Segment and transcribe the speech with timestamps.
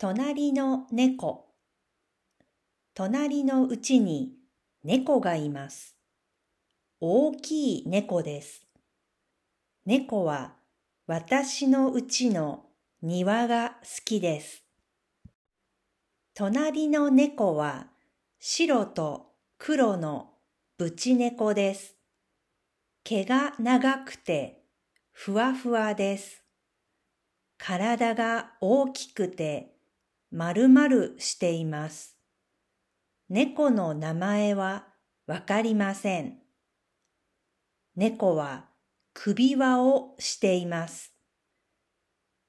[0.00, 1.48] 隣の猫。
[2.94, 4.30] 隣のうちに
[4.84, 5.96] 猫がいます。
[7.00, 8.64] 大きい猫です。
[9.84, 10.54] 猫は
[11.08, 12.66] 私のうちの
[13.02, 14.62] 庭が好きです。
[16.32, 17.88] 隣の猫は
[18.38, 20.30] 白と黒の
[20.78, 21.96] ブチ猫です。
[23.02, 24.62] 毛が長くて
[25.10, 26.44] ふわふわです。
[27.56, 29.77] 体が大きくて
[30.30, 32.16] 丸々しています。
[33.28, 34.86] 猫の名前は
[35.26, 36.38] わかりません。
[37.96, 38.66] 猫は
[39.14, 41.12] 首輪をしています。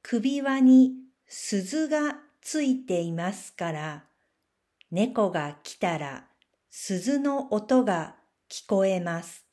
[0.02, 0.94] 首輪に
[1.28, 4.06] 鈴がついていますから、
[4.92, 6.26] 猫が来たら
[6.70, 8.16] 鈴の音が
[8.50, 9.46] 聞こえます。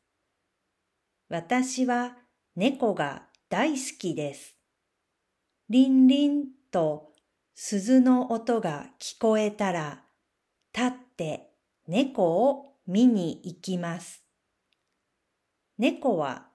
[1.28, 2.16] 私は
[2.54, 4.56] 猫が大好きです。
[5.68, 7.15] リンリンと
[7.58, 10.02] 鈴の音が聞こえたら、
[10.74, 11.54] 立って
[11.88, 14.22] 猫を見に行きます。
[15.78, 16.48] 猫は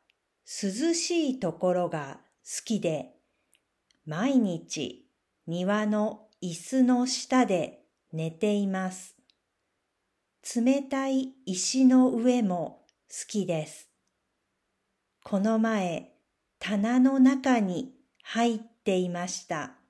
[0.46, 3.16] 涼しいところが好きで、
[4.06, 5.08] 毎日
[5.48, 7.80] 庭の椅子の下で
[8.14, 9.16] 寝ています。
[10.56, 13.90] 冷たい石の上も好きです。
[15.24, 16.12] この前、
[16.60, 19.81] 棚の中に入っていました。